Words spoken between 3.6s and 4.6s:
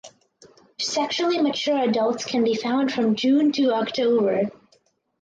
October.